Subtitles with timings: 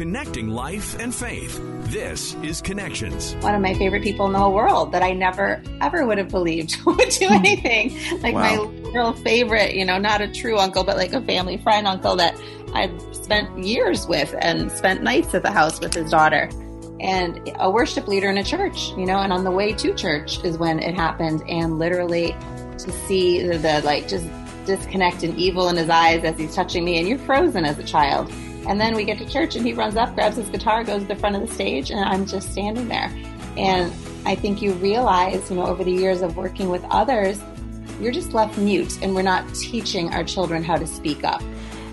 [0.00, 1.60] Connecting life and faith.
[1.90, 3.34] This is Connections.
[3.40, 6.30] One of my favorite people in the whole world that I never ever would have
[6.30, 7.34] believed would do hmm.
[7.34, 8.22] anything.
[8.22, 8.40] Like wow.
[8.40, 12.16] my real favorite, you know, not a true uncle, but like a family friend uncle
[12.16, 12.34] that
[12.72, 16.48] I've spent years with and spent nights at the house with his daughter.
[16.98, 20.42] And a worship leader in a church, you know, and on the way to church
[20.42, 21.42] is when it happened.
[21.46, 22.34] And literally
[22.78, 24.26] to see the, the like just
[24.64, 27.84] disconnect and evil in his eyes as he's touching me, and you're frozen as a
[27.84, 28.32] child.
[28.66, 31.08] And then we get to church and he runs up, grabs his guitar, goes to
[31.08, 33.12] the front of the stage, and I'm just standing there.
[33.56, 33.92] And
[34.26, 37.40] I think you realize, you know, over the years of working with others,
[38.00, 41.42] you're just left mute and we're not teaching our children how to speak up.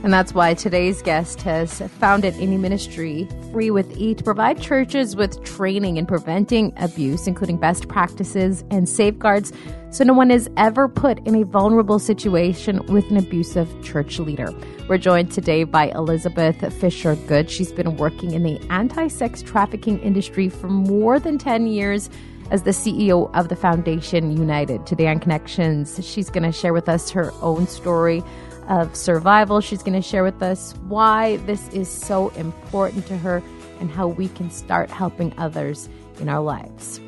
[0.04, 5.16] And that's why today's guest has founded any ministry, Free with E, to provide churches
[5.16, 9.52] with training in preventing abuse, including best practices and safeguards,
[9.90, 14.54] so no one is ever put in a vulnerable situation with an abusive church leader.
[14.88, 17.50] We're joined today by Elizabeth Fisher Good.
[17.50, 22.10] She's been working in the anti sex trafficking industry for more than 10 years
[22.52, 24.86] as the CEO of the Foundation United.
[24.86, 28.24] Today on Connections, she's going to share with us her own story
[28.68, 29.62] of survival.
[29.62, 33.42] She's going to share with us why this is so important to her
[33.80, 37.00] and how we can start helping others in our lives.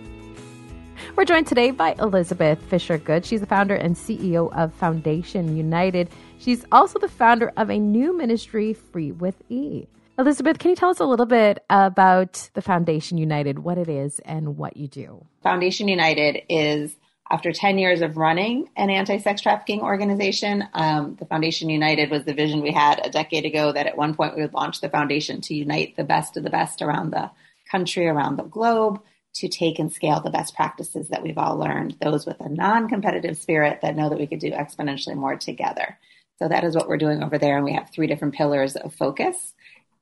[1.16, 3.26] We're joined today by Elizabeth Fisher Good.
[3.26, 6.10] She's the founder and CEO of Foundation United.
[6.38, 9.88] She's also the founder of a new ministry, Free with E.
[10.18, 14.20] Elizabeth, can you tell us a little bit about the Foundation United, what it is,
[14.20, 15.26] and what you do?
[15.44, 16.96] Foundation United is
[17.32, 22.24] after 10 years of running an anti sex trafficking organization, um, the Foundation United was
[22.24, 24.90] the vision we had a decade ago that at one point we would launch the
[24.90, 27.30] foundation to unite the best of the best around the
[27.70, 29.00] country, around the globe,
[29.36, 32.90] to take and scale the best practices that we've all learned, those with a non
[32.90, 36.00] competitive spirit that know that we could do exponentially more together.
[36.40, 37.58] So that is what we're doing over there.
[37.58, 39.54] And we have three different pillars of focus.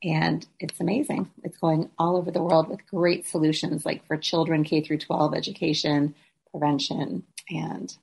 [0.03, 1.31] And it's amazing.
[1.44, 5.33] It's going all over the world with great solutions like for children K through 12
[5.33, 6.14] education,
[6.58, 7.96] prevention and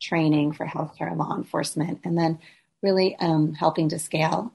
[0.00, 2.38] training for healthcare and law enforcement, and then
[2.82, 4.52] really um, helping to scale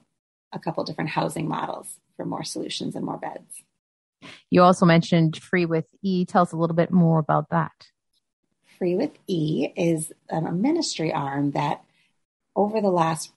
[0.52, 3.62] a couple different housing models for more solutions and more beds.
[4.50, 6.24] You also mentioned Free with E.
[6.24, 7.72] Tell us a little bit more about that.
[8.78, 11.82] Free with E is um, a ministry arm that
[12.54, 13.32] over the last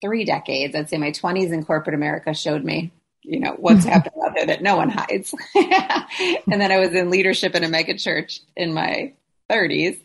[0.00, 2.92] three decades, I'd say my 20s in corporate America showed me,
[3.22, 5.34] you know, what's happening out there that no one hides.
[5.54, 9.12] and then I was in leadership in a mega church in my
[9.50, 9.98] 30s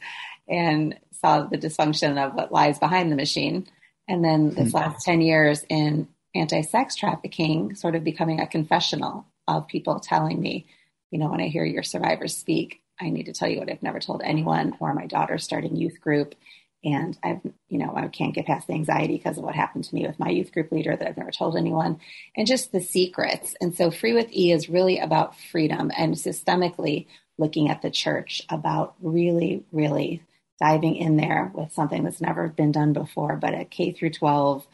[0.47, 3.67] and saw the dysfunction of what lies behind the machine.
[4.07, 4.77] And then this mm-hmm.
[4.77, 10.39] last 10 years in anti sex trafficking, sort of becoming a confessional of people telling
[10.39, 10.67] me,
[11.11, 13.83] you know, when I hear your survivors speak, I need to tell you what I've
[13.83, 16.35] never told anyone, or my daughter's starting youth group.
[16.83, 19.95] And I've, you know, I can't get past the anxiety because of what happened to
[19.95, 21.99] me with my youth group leader that I've never told anyone,
[22.35, 23.55] and just the secrets.
[23.59, 27.07] And so, Free with E is really about freedom and systemically
[27.37, 30.23] looking at the church about really, really
[30.59, 34.65] diving in there with something that's never been done before, but a K through 12,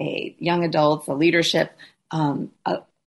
[0.00, 1.76] a young adults, a leadership.
[2.10, 2.78] Um, a,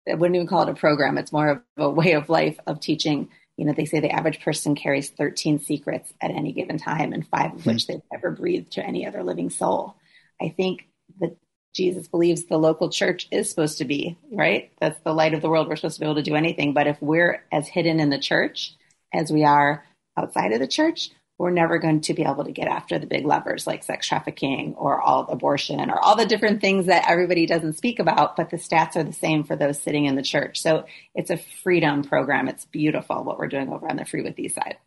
[0.09, 1.19] I wouldn't even call it a program.
[1.19, 3.29] It's more of a way of life of teaching.
[3.57, 7.27] You know, they say the average person carries 13 secrets at any given time, and
[7.27, 7.93] five of which hmm.
[7.93, 9.97] they've ever breathed to any other living soul.
[10.41, 10.87] I think
[11.21, 11.37] that
[11.75, 14.73] Jesus believes the local church is supposed to be, right?
[14.81, 15.69] That's the light of the world.
[15.69, 16.73] We're supposed to be able to do anything.
[16.73, 18.75] But if we're as hidden in the church
[19.13, 19.85] as we are
[20.17, 23.25] outside of the church, we're never going to be able to get after the big
[23.25, 27.75] levers like sex trafficking or all abortion or all the different things that everybody doesn't
[27.75, 30.61] speak about, but the stats are the same for those sitting in the church.
[30.61, 32.49] So it's a freedom program.
[32.49, 34.79] It's beautiful what we're doing over on the Free with E side.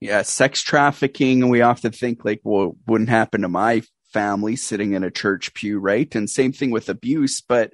[0.00, 3.82] Yeah, sex trafficking, we often think like, well, wouldn't happen to my
[4.12, 6.14] family sitting in a church pew, right?
[6.14, 7.40] And same thing with abuse.
[7.40, 7.72] But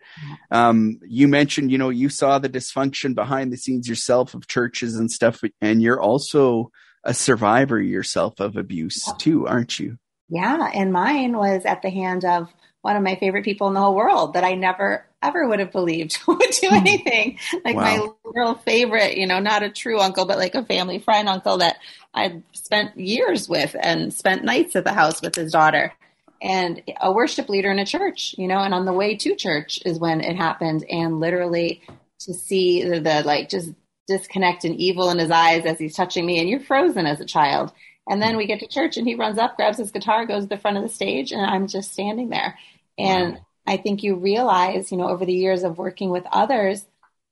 [0.51, 4.97] um, you mentioned, you know, you saw the dysfunction behind the scenes yourself of churches
[4.97, 6.71] and stuff, and you're also
[7.05, 9.99] a survivor yourself of abuse too, aren't you?
[10.29, 13.81] Yeah, and mine was at the hand of one of my favorite people in the
[13.81, 16.75] whole world that I never ever would have believed would do hmm.
[16.75, 17.39] anything.
[17.65, 17.83] Like wow.
[17.83, 21.59] my real favorite, you know, not a true uncle, but like a family friend uncle
[21.59, 21.79] that
[22.15, 25.93] I'd spent years with and spent nights at the house with his daughter
[26.43, 29.81] and a worship leader in a church, you know, and on the way to church
[29.85, 30.85] is when it happened.
[30.91, 31.83] And literally
[32.21, 33.71] to see the, the, like just
[34.07, 37.27] disconnect and evil in his eyes as he's touching me, and you're frozen as a
[37.27, 37.73] child.
[38.09, 40.49] And then we get to church and he runs up, grabs his guitar, goes to
[40.49, 42.57] the front of the stage, and I'm just standing there.
[42.97, 43.47] And wow.
[43.67, 46.87] I think you realize, you know, over the years of working with others,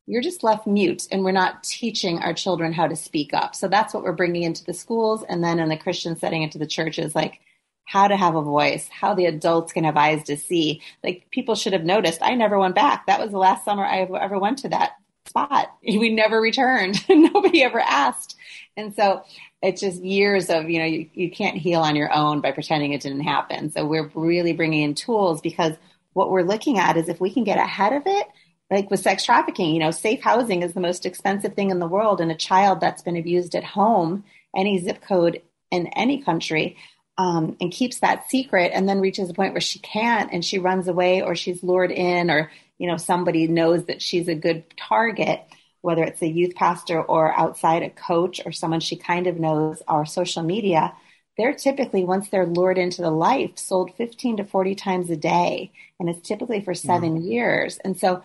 [0.06, 3.54] you're just left mute and we're not teaching our children how to speak up.
[3.54, 6.58] So that's what we're bringing into the schools and then in the Christian setting into
[6.58, 7.40] the churches like
[7.84, 10.82] how to have a voice, how the adults can have eyes to see.
[11.02, 12.22] Like people should have noticed.
[12.22, 13.06] I never went back.
[13.06, 14.92] That was the last summer I ever went to that
[15.26, 15.68] spot.
[15.82, 17.04] We never returned.
[17.08, 18.36] Nobody ever asked.
[18.76, 19.22] And so
[19.62, 22.92] it's just years of, you know, you, you can't heal on your own by pretending
[22.92, 23.70] it didn't happen.
[23.70, 25.74] So we're really bringing in tools because
[26.12, 28.26] what we're looking at is if we can get ahead of it,
[28.70, 31.86] like with sex trafficking, you know, safe housing is the most expensive thing in the
[31.86, 32.20] world.
[32.20, 34.24] And a child that's been abused at home,
[34.56, 36.76] any zip code in any country,
[37.16, 40.58] um, and keeps that secret and then reaches a point where she can't and she
[40.58, 44.64] runs away or she's lured in or, you know, somebody knows that she's a good
[44.76, 45.42] target,
[45.80, 49.82] whether it's a youth pastor or outside a coach or someone she kind of knows
[49.86, 50.92] or social media,
[51.36, 55.72] they're typically, once they're lured into the life, sold 15 to 40 times a day.
[55.98, 57.78] And it's typically for seven years.
[57.84, 58.22] And so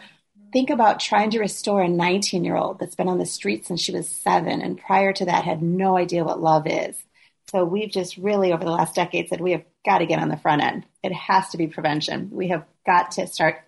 [0.51, 3.81] think about trying to restore a 19 year old that's been on the street since
[3.81, 6.95] she was seven and prior to that had no idea what love is.
[7.51, 10.29] So we've just really over the last decade said we have got to get on
[10.29, 10.85] the front end.
[11.03, 12.29] It has to be prevention.
[12.31, 13.61] We have got to start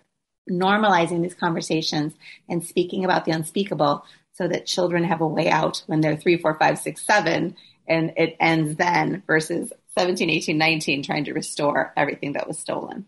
[0.50, 2.14] normalizing these conversations
[2.48, 6.38] and speaking about the unspeakable so that children have a way out when they're three,
[6.38, 7.56] four, five, six, seven,
[7.86, 13.06] and it ends then versus 17, 18, 19 trying to restore everything that was stolen.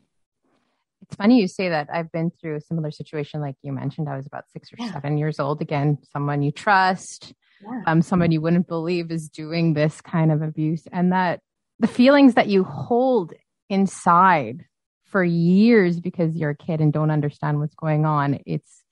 [1.02, 1.88] It's funny you say that.
[1.92, 4.08] I've been through a similar situation like you mentioned.
[4.08, 4.92] I was about six or yeah.
[4.92, 5.60] seven years old.
[5.60, 7.34] Again, someone you trust,
[7.64, 7.82] yeah.
[7.86, 10.86] um, someone you wouldn't believe is doing this kind of abuse.
[10.92, 11.40] And that
[11.78, 13.32] the feelings that you hold
[13.68, 14.64] inside
[15.06, 18.82] for years because you're a kid and don't understand what's going on, it's,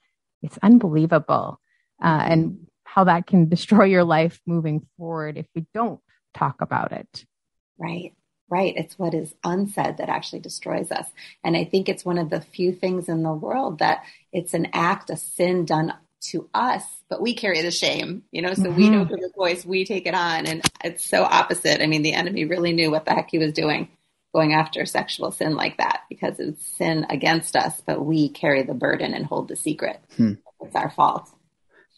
[0.42, 1.60] it's unbelievable.
[2.02, 6.00] Uh, and how that can destroy your life moving forward if we don't
[6.34, 7.24] talk about it.
[7.78, 8.12] Right
[8.52, 8.74] right.
[8.76, 11.06] It's what is unsaid that actually destroys us.
[11.42, 14.68] And I think it's one of the few things in the world that it's an
[14.74, 18.76] act, a sin done to us, but we carry the shame, you know, so mm-hmm.
[18.76, 20.46] we know through the voice, we take it on.
[20.46, 21.82] And it's so opposite.
[21.82, 23.88] I mean, the enemy really knew what the heck he was doing
[24.32, 28.74] going after sexual sin like that because it's sin against us, but we carry the
[28.74, 30.00] burden and hold the secret.
[30.16, 30.34] Hmm.
[30.62, 31.28] It's our fault.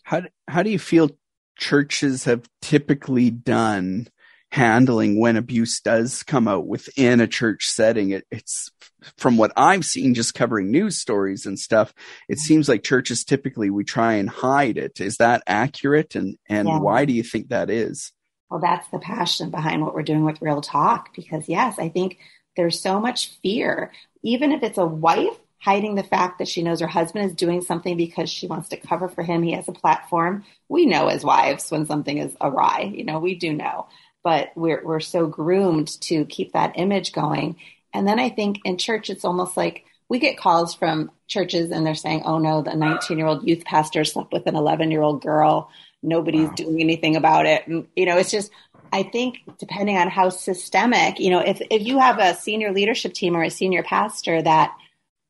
[0.02, 1.10] How, how do you feel
[1.56, 4.08] churches have typically done
[4.54, 8.10] handling when abuse does come out within a church setting.
[8.10, 8.70] It, it's
[9.18, 11.92] from what I've seen just covering news stories and stuff.
[12.28, 12.38] It mm-hmm.
[12.38, 15.00] seems like churches typically we try and hide it.
[15.00, 16.14] Is that accurate?
[16.14, 16.78] And, and yeah.
[16.78, 18.12] why do you think that is?
[18.48, 21.12] Well, that's the passion behind what we're doing with Real Talk.
[21.16, 22.18] Because yes, I think
[22.56, 23.90] there's so much fear,
[24.22, 27.60] even if it's a wife hiding the fact that she knows her husband is doing
[27.60, 29.42] something because she wants to cover for him.
[29.42, 30.44] He has a platform.
[30.68, 32.92] We know as wives when something is awry.
[32.94, 33.88] You know, we do know
[34.24, 37.56] but we're we're so groomed to keep that image going.
[37.92, 41.86] And then I think in church it's almost like we get calls from churches and
[41.86, 45.70] they're saying, "Oh no, the 19-year-old youth pastor slept with an 11-year-old girl.
[46.02, 46.54] Nobody's wow.
[46.54, 48.50] doing anything about it." And you know, it's just
[48.92, 53.12] I think depending on how systemic, you know, if if you have a senior leadership
[53.12, 54.74] team or a senior pastor that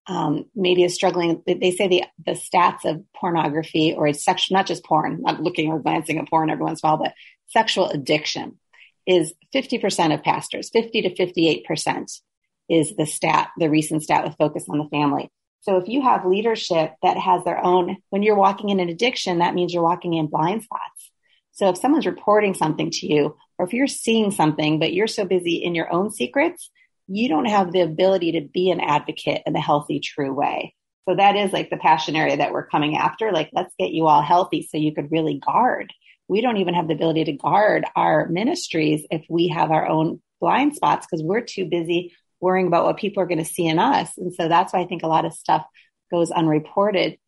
[0.07, 1.43] um, maybe is struggling.
[1.47, 5.81] They say the the stats of pornography or sexual, not just porn, not looking or
[5.81, 7.15] glancing at porn every once in a while, but
[7.49, 8.59] sexual addiction
[9.07, 12.21] is 50% of pastors, 50 to 58%
[12.69, 15.31] is the stat, the recent stat with focus on the family.
[15.61, 19.39] So if you have leadership that has their own, when you're walking in an addiction,
[19.39, 21.11] that means you're walking in blind spots.
[21.53, 25.25] So if someone's reporting something to you, or if you're seeing something, but you're so
[25.25, 26.71] busy in your own secrets,
[27.07, 30.75] you don't have the ability to be an advocate in a healthy, true way.
[31.09, 33.31] So that is like the passion area that we're coming after.
[33.31, 35.93] Like, let's get you all healthy so you could really guard
[36.29, 40.21] we don't even have the ability to guard our ministries if we have our own
[40.41, 43.79] blind spots because we're too busy worrying about what people are going to see in
[43.79, 44.17] us.
[44.19, 45.65] And so that's why I think a lot of stuff
[46.11, 47.19] goes unreported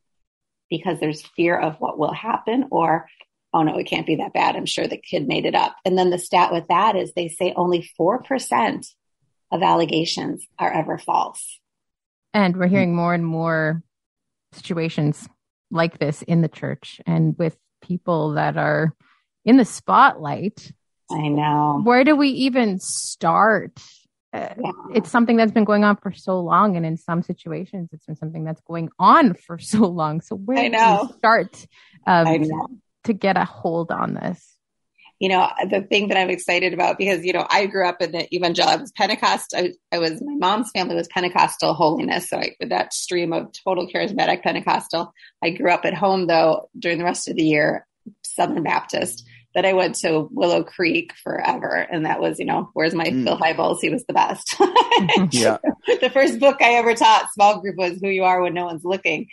[0.69, 3.09] because there's fear of what will happen or,
[3.53, 4.57] oh no, it can't be that bad.
[4.57, 5.77] I'm sure the kid made it up.
[5.85, 8.87] And then the stat with that is they say only 4%
[9.53, 11.61] of allegations are ever false.
[12.35, 12.75] And we're hmm.
[12.75, 13.83] hearing more and more
[14.53, 15.29] situations
[15.71, 18.95] like this in the church and with people that are
[19.45, 20.73] in the spotlight.
[21.11, 21.81] I know.
[21.85, 23.79] Where do we even start?
[24.33, 24.71] Uh, yeah.
[24.95, 28.17] It's something that's been going on for so long, and in some situations, it's been
[28.17, 30.21] something that's going on for so long.
[30.21, 30.99] So where I know.
[31.01, 31.67] do we start
[32.07, 34.56] um, to get a hold on this?
[35.19, 38.13] You know, the thing that I'm excited about because, you know, I grew up in
[38.13, 39.55] the evangelical, I was Pentecost.
[39.57, 42.29] I, I, was, my mom's family was Pentecostal holiness.
[42.29, 46.69] So I, with that stream of total charismatic Pentecostal, I grew up at home though
[46.79, 47.87] during the rest of the year,
[48.23, 49.27] Southern Baptist.
[49.55, 51.75] That I went to Willow Creek forever.
[51.75, 53.25] And that was, you know, where's my mm.
[53.25, 53.79] Bill Hybels?
[53.81, 54.55] He was the best.
[55.31, 55.57] yeah.
[55.87, 58.85] the first book I ever taught small group was Who You Are When No One's
[58.85, 59.29] Looking.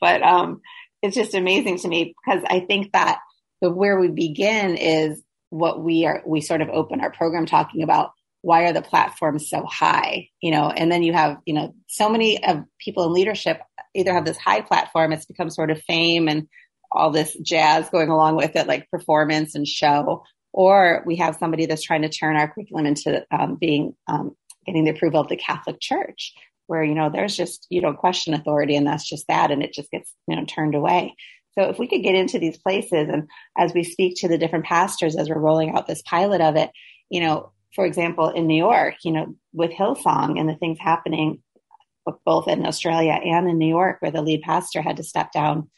[0.00, 0.62] But um,
[1.02, 3.18] it's just amazing to me because I think that
[3.60, 7.82] the where we begin is what we are we sort of open our program talking
[7.82, 8.10] about
[8.42, 10.28] why are the platforms so high?
[10.40, 13.60] You know, and then you have, you know, so many of people in leadership
[13.92, 16.46] either have this high platform, it's become sort of fame and
[16.92, 20.22] all this jazz going along with it, like performance and show,
[20.52, 24.84] or we have somebody that's trying to turn our curriculum into um, being um, getting
[24.84, 26.32] the approval of the Catholic Church,
[26.68, 29.72] where you know there's just you don't question authority, and that's just that, and it
[29.72, 31.14] just gets you know turned away.
[31.58, 34.66] So if we could get into these places, and as we speak to the different
[34.66, 36.70] pastors as we're rolling out this pilot of it,
[37.08, 41.42] you know, for example, in New York, you know, with Hillsong and the things happening
[42.24, 45.68] both in Australia and in New York, where the lead pastor had to step down.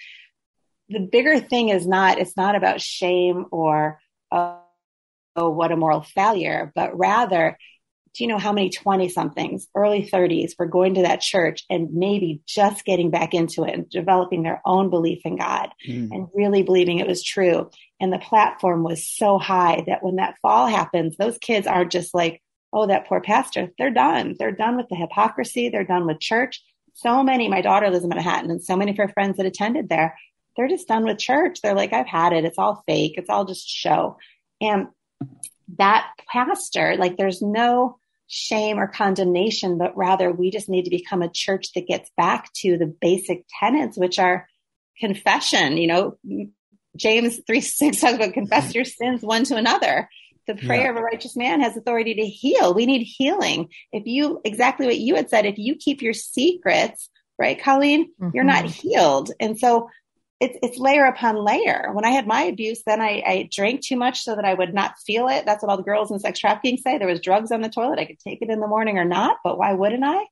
[0.91, 3.99] The bigger thing is not, it's not about shame or,
[4.31, 4.61] oh,
[5.37, 7.57] oh what a moral failure, but rather,
[8.19, 11.95] do you know how many 20 somethings, early 30s were going to that church and
[11.95, 16.09] maybe just getting back into it and developing their own belief in God mm.
[16.11, 17.71] and really believing it was true?
[18.01, 22.13] And the platform was so high that when that fall happens, those kids aren't just
[22.13, 23.69] like, oh, that poor pastor.
[23.79, 24.35] They're done.
[24.37, 25.69] They're done with the hypocrisy.
[25.69, 26.61] They're done with church.
[26.95, 29.89] So many, my daughter lives in Manhattan and so many of her friends that attended
[29.89, 30.19] there,
[30.57, 31.61] they're just done with church.
[31.61, 32.45] They're like, I've had it.
[32.45, 33.15] It's all fake.
[33.17, 34.17] It's all just show.
[34.61, 34.89] And
[35.77, 37.98] that pastor, like there's no
[38.29, 42.53] shame or condemnation, but rather we just need to become a church that gets back
[42.53, 44.47] to the basic tenets, which are
[45.01, 45.79] confession.
[45.79, 46.19] You know,
[46.97, 50.09] James 3 6 talks about confess your sins one to another.
[50.47, 50.91] The prayer yeah.
[50.91, 52.73] of a righteous man has authority to heal.
[52.73, 53.69] We need healing.
[53.93, 58.31] If you, exactly what you had said, if you keep your secrets, right, Colleen, mm-hmm.
[58.33, 58.89] you're not mm-hmm.
[58.89, 59.31] healed.
[59.41, 59.91] And so
[60.41, 61.91] it's, it's layer upon layer.
[61.93, 64.73] When I had my abuse, then I, I drank too much so that I would
[64.73, 65.45] not feel it.
[65.45, 66.97] That's what all the girls in sex trafficking say.
[66.97, 67.99] There was drugs on the toilet.
[67.99, 70.25] I could take it in the morning or not, but why wouldn't I?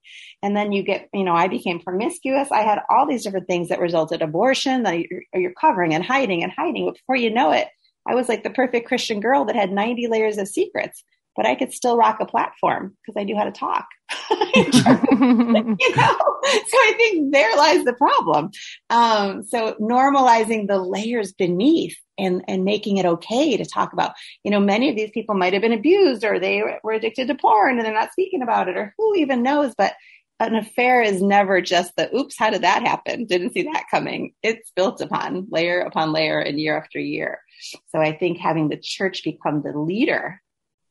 [0.43, 2.53] And then you get, you know, I became promiscuous.
[2.53, 6.45] I had all these different things that resulted abortion that you're, you're covering and hiding
[6.45, 6.87] and hiding.
[6.87, 7.67] But before you know it,
[8.07, 11.03] I was like the perfect Christian girl that had 90 layers of secrets,
[11.37, 13.87] but I could still rock a platform because I knew how to talk.
[14.31, 18.51] you know, so I think there lies the problem.
[18.91, 24.13] Um, so normalizing the layers beneath and and making it okay to talk about.
[24.45, 27.35] You know, many of these people might have been abused or they were addicted to
[27.35, 29.95] porn and they're not speaking about it, or who even knows, but
[30.39, 33.25] an affair is never just the oops, how did that happen?
[33.25, 34.33] Didn't see that coming.
[34.43, 37.41] It's built upon layer upon layer and year after year.
[37.89, 40.41] So I think having the church become the leader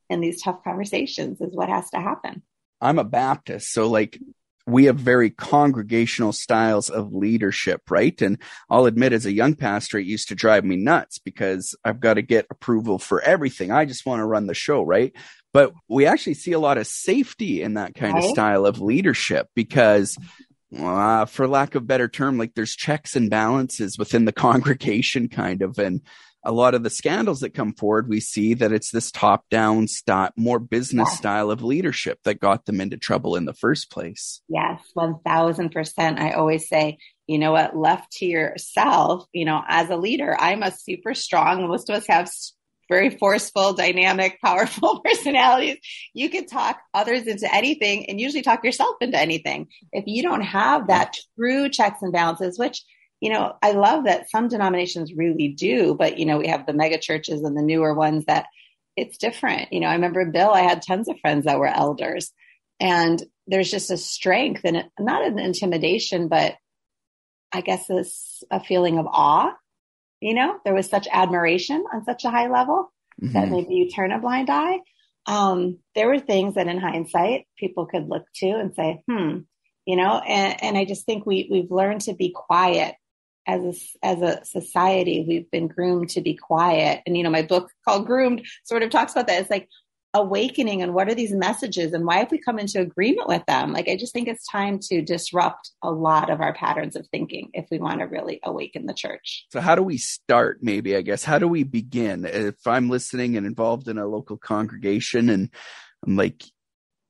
[0.10, 2.42] in these tough conversations is what has to happen.
[2.82, 4.20] I'm a Baptist, so like
[4.68, 8.20] we have very congregational styles of leadership, right?
[8.22, 12.00] And I'll admit, as a young pastor, it used to drive me nuts because I've
[12.00, 13.72] got to get approval for everything.
[13.72, 15.14] I just want to run the show, right?
[15.54, 18.24] But we actually see a lot of safety in that kind right.
[18.24, 20.18] of style of leadership because,
[20.78, 25.62] uh, for lack of better term, like there's checks and balances within the congregation, kind
[25.62, 26.02] of, and
[26.46, 29.88] a lot of the scandals that come forward, we see that it's this top down
[29.88, 34.42] style, more business style of leadership that got them into trouble in the first place.
[34.48, 36.20] Yes, 1000%.
[36.20, 36.98] I always say,
[37.28, 41.68] you know what, left to yourself, you know, as a leader, I'm a super strong,
[41.68, 42.30] most of us have
[42.88, 45.78] very forceful, dynamic, powerful personalities.
[46.14, 49.68] You can talk others into anything and usually talk yourself into anything.
[49.92, 52.84] If you don't have that true checks and balances, which
[53.26, 56.74] you know, I love that some denominations really do, but you know, we have the
[56.74, 58.46] mega churches and the newer ones that
[58.96, 59.74] it's different.
[59.74, 62.32] You know, I remember Bill, I had tons of friends that were elders
[62.80, 66.56] and there's just a strength and not an intimidation, but
[67.52, 69.54] I guess this a feeling of awe
[70.26, 72.92] you know, there was such admiration on such a high level
[73.22, 73.34] mm-hmm.
[73.34, 74.80] that maybe you turn a blind eye.
[75.28, 79.40] Um, there were things that in hindsight people could look to and say, hmm,
[79.86, 82.96] you know, and, and I just think we, we've learned to be quiet
[83.48, 85.26] as a, as a society.
[85.28, 87.02] We've been groomed to be quiet.
[87.06, 89.42] And, you know, my book called Groomed sort of talks about that.
[89.42, 89.70] It's like,
[90.16, 93.74] awakening and what are these messages and why have we come into agreement with them
[93.74, 97.50] like i just think it's time to disrupt a lot of our patterns of thinking
[97.54, 101.02] if we want to really awaken the church so how do we start maybe i
[101.02, 105.50] guess how do we begin if i'm listening and involved in a local congregation and
[106.08, 106.46] i'm like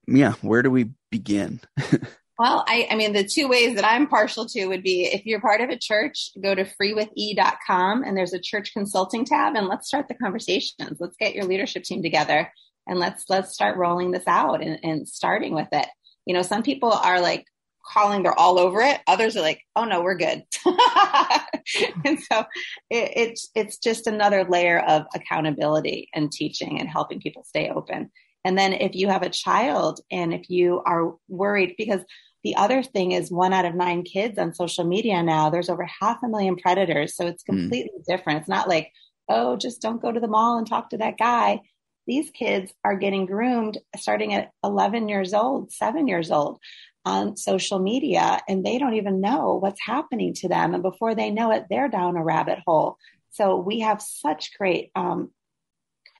[0.07, 1.61] yeah where do we begin
[2.37, 5.39] Well, I, I mean, the two ways that I'm partial to would be if you're
[5.39, 9.87] part of a church, go to freewithe.com and there's a church consulting tab and let's
[9.87, 10.97] start the conversations.
[10.99, 12.51] Let's get your leadership team together
[12.87, 15.87] and let's let's start rolling this out and, and starting with it.
[16.25, 17.45] You know some people are like
[17.87, 18.99] calling they're all over it.
[19.07, 20.43] Others are like oh no we're good.
[22.05, 22.41] And so
[22.91, 28.11] it, it's it's just another layer of accountability and teaching and helping people stay open
[28.45, 32.01] and then if you have a child and if you are worried because
[32.43, 35.85] the other thing is one out of nine kids on social media now there's over
[35.99, 37.57] half a million predators so it's hmm.
[37.57, 38.05] completely mm.
[38.07, 38.91] different it's not like
[39.27, 41.59] oh just don't go to the mall and talk to that guy
[42.07, 46.59] these kids are getting groomed starting at 11 years old, seven years old
[47.03, 50.73] on social media, and they don't even know what's happening to them.
[50.73, 52.97] And before they know it, they're down a rabbit hole.
[53.31, 55.31] So we have such great um,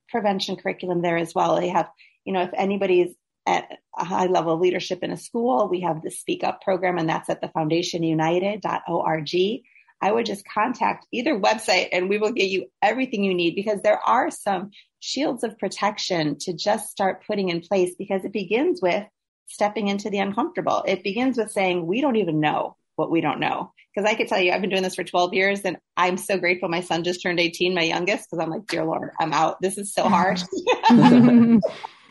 [0.10, 1.60] prevention curriculum there as well.
[1.60, 1.90] They have,
[2.26, 3.16] you know, if anybody's
[3.46, 6.98] at a high level of leadership in a school, we have the Speak Up program,
[6.98, 9.62] and that's at the foundationunited.org.
[10.02, 13.82] I would just contact either website and we will get you everything you need because
[13.82, 18.82] there are some shields of protection to just start putting in place because it begins
[18.82, 19.06] with
[19.48, 20.84] stepping into the uncomfortable.
[20.86, 23.72] It begins with saying, we don't even know what we don't know.
[23.94, 26.38] Because I could tell you, I've been doing this for 12 years and I'm so
[26.38, 29.62] grateful my son just turned 18, my youngest, because I'm like, dear Lord, I'm out.
[29.62, 30.42] This is so hard.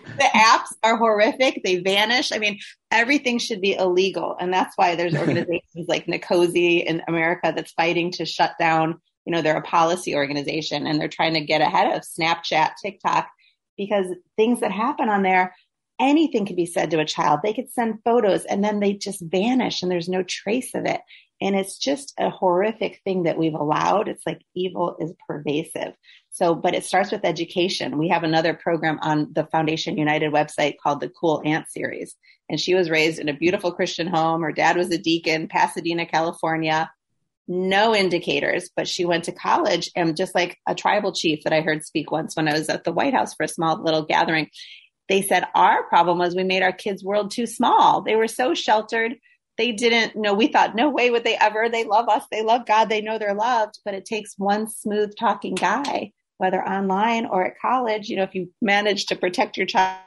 [0.05, 1.63] the apps are horrific.
[1.65, 2.33] They vanish.
[2.33, 2.59] I mean,
[2.91, 4.37] everything should be illegal.
[4.39, 9.33] And that's why there's organizations like NCOSE in America that's fighting to shut down, you
[9.33, 13.29] know, they're a policy organization and they're trying to get ahead of Snapchat, TikTok,
[13.77, 14.07] because
[14.37, 15.55] things that happen on there
[16.01, 17.41] anything could be said to a child.
[17.43, 21.01] They could send photos and then they just vanish and there's no trace of it.
[21.41, 24.09] And it's just a horrific thing that we've allowed.
[24.09, 25.95] It's like evil is pervasive.
[26.35, 27.97] So, but it starts with education.
[27.97, 32.17] We have another program on the Foundation United website called the Cool Aunt series.
[32.49, 34.43] And she was raised in a beautiful Christian home.
[34.43, 36.91] Her dad was a deacon, Pasadena, California.
[37.47, 41.61] No indicators, but she went to college and just like a tribal chief that I
[41.61, 44.49] heard speak once when I was at the White House for a small little gathering,
[45.09, 48.03] they said our problem was we made our kids' world too small.
[48.03, 49.15] They were so sheltered.
[49.57, 50.35] They didn't know.
[50.35, 51.69] We thought, no way would they ever.
[51.69, 52.25] They love us.
[52.33, 52.89] They love God.
[52.89, 53.79] They know they're loved.
[53.85, 58.09] But it takes one smooth talking guy, whether online or at college.
[58.09, 59.99] You know, if you manage to protect your child.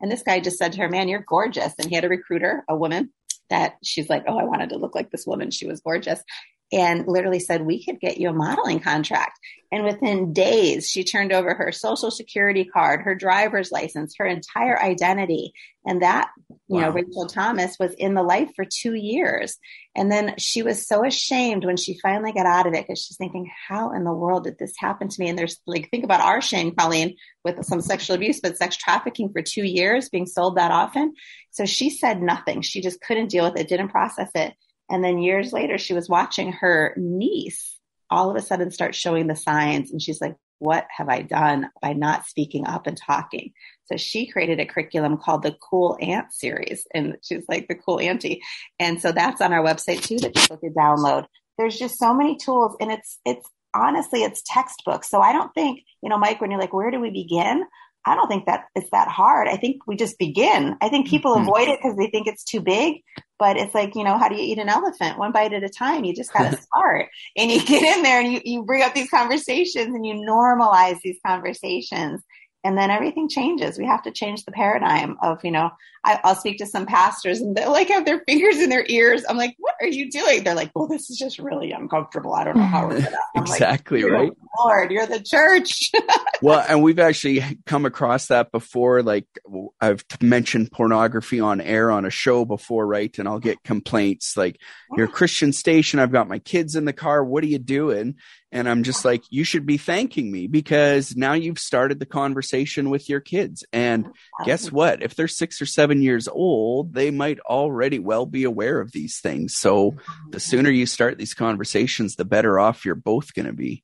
[0.00, 1.74] And this guy just said to her, man, you're gorgeous.
[1.78, 3.10] And he had a recruiter, a woman
[3.50, 5.50] that she's like, oh, I wanted to look like this woman.
[5.50, 6.22] She was gorgeous
[6.74, 9.38] and literally said, we could get you a modeling contract.
[9.70, 14.80] And within days, she turned over her social security card, her driver's license, her entire
[14.80, 15.52] identity.
[15.86, 16.80] And that, you wow.
[16.80, 19.56] know, Rachel Thomas was in the life for two years.
[19.94, 23.16] And then she was so ashamed when she finally got out of it because she's
[23.16, 25.28] thinking, how in the world did this happen to me?
[25.28, 29.30] And there's like, think about our shame, Colleen, with some sexual abuse, but sex trafficking
[29.32, 31.14] for two years, being sold that often.
[31.52, 32.62] So she said nothing.
[32.62, 34.54] She just couldn't deal with it, didn't process it.
[34.94, 37.80] And then years later, she was watching her niece
[38.10, 39.90] all of a sudden start showing the signs.
[39.90, 43.54] And she's like, what have I done by not speaking up and talking?
[43.86, 46.86] So she created a curriculum called the Cool Aunt series.
[46.94, 48.40] And she's like the cool auntie.
[48.78, 51.26] And so that's on our website too that people can download.
[51.58, 55.10] There's just so many tools and it's, it's honestly, it's textbooks.
[55.10, 57.64] So I don't think, you know, Mike, when you're like, where do we begin?
[58.06, 59.48] I don't think that it's that hard.
[59.48, 60.76] I think we just begin.
[60.80, 61.48] I think people mm-hmm.
[61.48, 63.02] avoid it because they think it's too big,
[63.38, 65.18] but it's like, you know, how do you eat an elephant?
[65.18, 66.04] One bite at a time.
[66.04, 68.94] You just got to start and you get in there and you, you bring up
[68.94, 72.22] these conversations and you normalize these conversations
[72.64, 73.78] and then everything changes.
[73.78, 75.70] We have to change the paradigm of, you know,
[76.02, 79.22] I, will speak to some pastors and they like have their fingers in their ears.
[79.28, 80.44] I'm like, what are you doing?
[80.44, 82.34] They're like, well, this is just really uncomfortable.
[82.34, 83.16] I don't know how we're gonna.
[83.36, 84.32] exactly like, right.
[84.58, 85.90] Lord, you're the church.
[86.42, 89.02] well, and we've actually come across that before.
[89.02, 89.26] Like
[89.80, 93.16] I've mentioned pornography on air on a show before, right?
[93.18, 94.58] And I'll get complaints like,
[94.96, 96.00] you're a Christian station.
[96.00, 97.24] I've got my kids in the car.
[97.24, 98.16] What are you doing?
[98.52, 102.53] And I'm just like, you should be thanking me because now you've started the conversation
[102.54, 103.64] with your kids.
[103.72, 104.10] And
[104.44, 105.02] guess what?
[105.02, 109.18] If they're six or seven years old, they might already well be aware of these
[109.18, 109.56] things.
[109.56, 109.90] So
[110.30, 110.38] the mm-hmm.
[110.38, 113.82] sooner you start these conversations, the better off you're both going to be.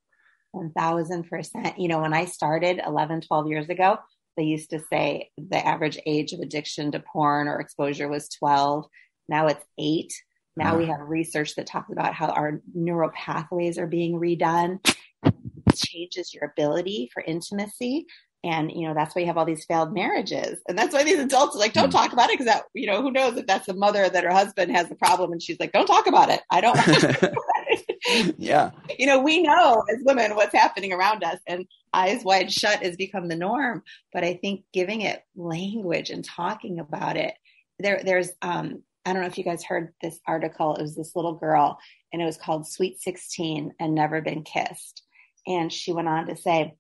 [0.55, 1.79] 1000%.
[1.79, 3.99] You know, when I started 11, 12 years ago,
[4.37, 8.87] they used to say the average age of addiction to porn or exposure was 12.
[9.29, 10.13] Now it's eight.
[10.57, 14.81] Now we have research that talks about how our neural pathways are being redone.
[15.25, 18.07] It changes your ability for intimacy.
[18.43, 20.59] And, you know, that's why you have all these failed marriages.
[20.67, 21.93] And that's why these adults are like, don't mm.
[21.93, 22.39] talk about it.
[22.39, 24.95] Cause that, you know, who knows if that's the mother that her husband has a
[24.95, 26.41] problem and she's like, don't talk about it.
[26.51, 28.71] I don't yeah.
[28.99, 32.97] You know, we know as women what's happening around us and eyes wide shut has
[32.97, 33.83] become the norm.
[34.13, 37.35] But I think giving it language and talking about it,
[37.79, 40.77] there, there's, um, I don't know if you guys heard this article.
[40.77, 41.79] It was this little girl
[42.13, 45.03] and it was called Sweet 16 and Never Been Kissed.
[45.47, 46.75] And she went on to say,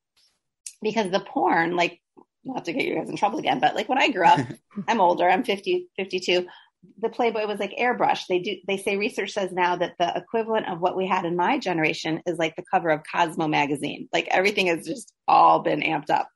[0.82, 2.00] because the porn, like,
[2.44, 4.40] not to get you guys in trouble again, but like when I grew up,
[4.88, 6.46] I'm older, I'm 50, 52.
[6.98, 8.26] The Playboy was like airbrush.
[8.26, 11.36] They do, they say research says now that the equivalent of what we had in
[11.36, 14.08] my generation is like the cover of Cosmo magazine.
[14.12, 16.30] Like everything has just all been amped up.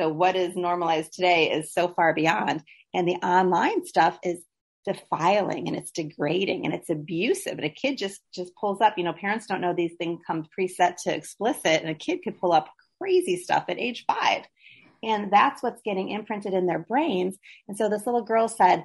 [0.00, 2.62] So what is normalized today is so far beyond.
[2.94, 4.42] And the online stuff is
[4.86, 9.04] defiling and it's degrading and it's abusive and a kid just just pulls up you
[9.04, 12.52] know parents don't know these things come preset to explicit and a kid could pull
[12.52, 14.42] up crazy stuff at age five
[15.02, 17.36] And that's what's getting imprinted in their brains.
[17.68, 18.84] And so this little girl said,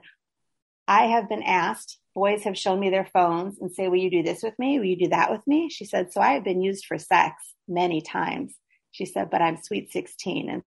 [0.88, 4.24] I have been asked, boys have shown me their phones and say, Will you do
[4.24, 4.80] this with me?
[4.80, 5.70] Will you do that with me?
[5.70, 7.36] She said, So I have been used for sex
[7.68, 8.54] many times.
[8.92, 10.64] She said, But I'm sweet 16 and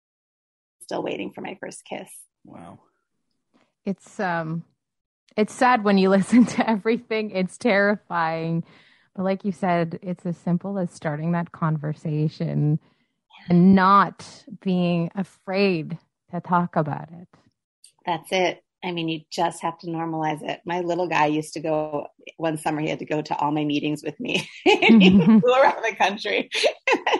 [0.82, 2.10] still waiting for my first kiss.
[2.44, 2.80] Wow.
[3.84, 4.64] It's um
[5.36, 7.30] it's sad when you listen to everything.
[7.30, 8.64] It's terrifying.
[9.14, 12.78] But like you said, it's as simple as starting that conversation
[13.48, 15.98] and not being afraid
[16.32, 17.28] to talk about it.
[18.04, 18.62] That's it.
[18.84, 20.60] I mean, you just have to normalize it.
[20.64, 22.06] My little guy used to go
[22.36, 25.82] one summer, he had to go to all my meetings with me he go around
[25.82, 26.48] the country.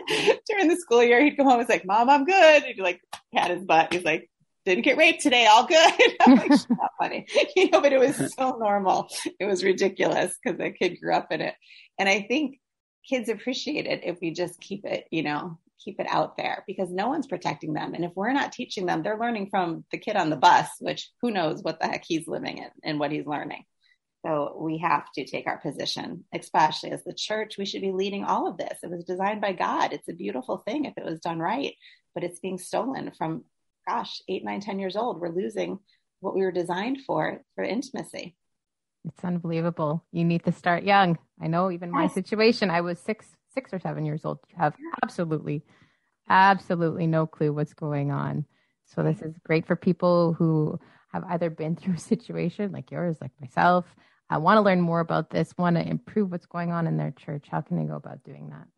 [0.49, 2.63] During the school year, he'd come home and was like, Mom, I'm good.
[2.63, 3.01] He'd like
[3.35, 3.93] pat his butt.
[3.93, 4.31] He's like,
[4.65, 5.93] didn't get raped today, all good.
[6.21, 7.27] I'm like, not funny.
[7.57, 9.09] You know, but it was so normal.
[9.41, 11.55] It was ridiculous because the kid grew up in it.
[11.99, 12.61] And I think
[13.09, 16.91] kids appreciate it if we just keep it, you know, keep it out there because
[16.91, 17.95] no one's protecting them.
[17.95, 21.11] And if we're not teaching them, they're learning from the kid on the bus, which
[21.23, 23.65] who knows what the heck he's living in and what he's learning.
[24.27, 27.57] So we have to take our position, especially as the church.
[27.57, 28.79] We should be leading all of this.
[28.83, 29.93] It was designed by God.
[29.93, 31.75] It's a beautiful thing if it was done right,
[32.15, 33.45] but it's being stolen from,
[33.87, 35.21] gosh, eight, nine, ten years old.
[35.21, 35.79] We're losing
[36.21, 38.35] what we were designed for, for intimacy.
[39.05, 40.05] It's unbelievable.
[40.13, 41.17] You need to start young.
[41.41, 44.75] I know even my situation, I was six six or seven years old, you have
[45.03, 45.65] absolutely,
[46.29, 48.45] absolutely no clue what's going on.
[48.87, 50.79] So this is great for people who
[51.13, 53.85] have either been through a situation like yours, like myself.
[54.31, 57.11] I want to learn more about this, want to improve what's going on in their
[57.11, 57.47] church.
[57.51, 58.69] How can they go about doing that?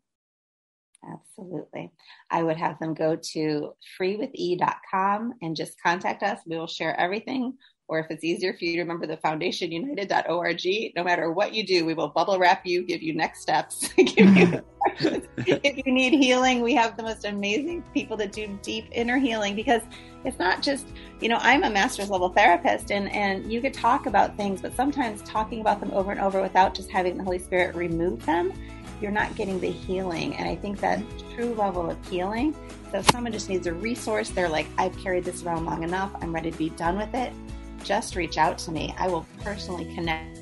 [1.13, 1.91] Absolutely.
[2.31, 6.39] I would have them go to freewithe.com and just contact us.
[6.47, 7.53] We will share everything
[7.91, 11.85] or if it's easier for you to remember the foundationunited.org, no matter what you do,
[11.85, 14.61] we will bubble wrap you, give you next steps, give you
[15.45, 19.57] if you need healing, we have the most amazing people that do deep inner healing
[19.57, 19.81] because
[20.23, 20.87] it's not just,
[21.19, 24.73] you know, I'm a master's level therapist and, and you could talk about things, but
[24.73, 28.53] sometimes talking about them over and over without just having the Holy Spirit remove them,
[29.01, 30.33] you're not getting the healing.
[30.37, 31.03] And I think that
[31.35, 32.55] true level of healing.
[32.91, 36.11] So if someone just needs a resource, they're like, I've carried this around long enough,
[36.21, 37.33] I'm ready to be done with it
[37.83, 38.93] just reach out to me.
[38.97, 40.41] I will personally connect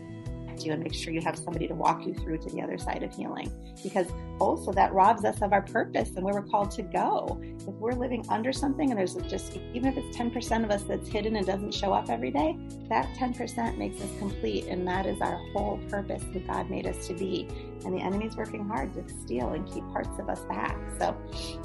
[0.65, 3.03] you and make sure you have somebody to walk you through to the other side
[3.03, 3.51] of healing.
[3.81, 4.07] Because
[4.39, 7.39] also that robs us of our purpose and where we're called to go.
[7.59, 11.07] If we're living under something and there's just, even if it's 10% of us that's
[11.07, 12.57] hidden and doesn't show up every day,
[12.89, 14.65] that 10% makes us complete.
[14.65, 17.47] And that is our whole purpose that God made us to be.
[17.85, 20.77] And the enemy's working hard to steal and keep parts of us back.
[20.99, 21.15] So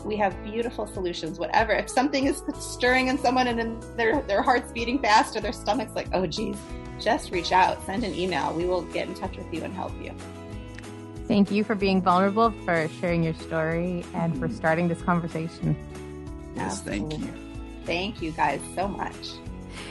[0.05, 1.73] we have beautiful solutions, whatever.
[1.73, 5.95] If something is stirring in someone and their, their heart's beating fast or their stomach's
[5.95, 6.57] like, oh, geez,
[7.01, 8.53] just reach out, send an email.
[8.55, 10.15] We will get in touch with you and help you.
[11.27, 14.57] Thank you for being vulnerable, for sharing your story, and for mm-hmm.
[14.57, 15.75] starting this conversation.
[16.55, 17.33] Yes, thank you.
[17.85, 19.33] Thank you guys so much.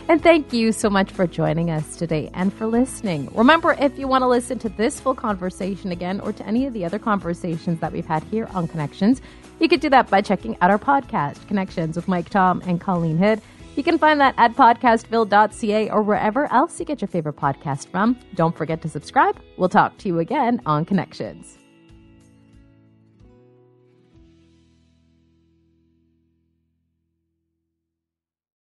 [0.08, 3.30] And thank you so much for joining us today and for listening.
[3.34, 6.74] Remember, if you want to listen to this full conversation again or to any of
[6.74, 9.22] the other conversations that we've had here on Connections,
[9.60, 13.18] you could do that by checking out our podcast, Connections with Mike Tom and Colleen
[13.18, 13.42] Hood.
[13.76, 18.20] You can find that at podcastville.ca or wherever else you get your favorite podcast from.
[18.36, 19.40] Don't forget to subscribe.
[19.58, 21.63] We'll talk to you again on Connections.